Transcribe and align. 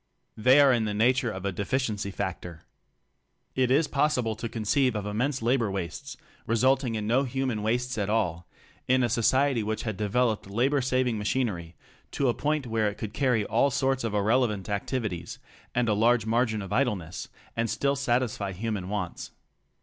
They 0.35 0.59
are 0.59 0.73
in 0.73 0.85
the 0.85 0.95
na 0.95 1.11
ture 1.15 1.29
of 1.29 1.45
a 1.45 1.51
deficiency 1.51 2.09
factor. 2.09 2.63
It 3.53 3.69
is 3.69 3.87
possible 3.87 4.35
to 4.35 4.49
conceive 4.49 4.95
of 4.95 5.05
immense 5.05 5.43
labor 5.43 5.69
wastes, 5.69 6.17
resulting 6.47 6.95
in 6.95 7.05
no 7.05 7.21
human 7.21 7.61
wastes 7.61 7.99
at 7.99 8.09
all 8.09 8.47
in 8.87 9.03
a 9.03 9.09
society 9.09 9.61
which 9.61 9.83
had 9.83 9.97
developed 9.97 10.49
labor 10.49 10.81
saving 10.81 11.19
machinery 11.19 11.75
to 12.13 12.29
a 12.29 12.33
point 12.33 12.65
where 12.65 12.87
it 12.89 12.95
could 12.97 13.13
carry 13.13 13.45
all 13.45 13.69
sorts 13.69 14.03
of 14.03 14.15
irrelevant 14.15 14.69
activities, 14.69 15.37
and 15.75 15.87
a 15.87 15.93
large 15.93 16.25
margin 16.25 16.63
of 16.63 16.73
idleness, 16.73 17.27
and 17.55 17.69
still 17.69 17.95
satisfy 17.95 18.53
human 18.53 18.89
wants. 18.89 19.29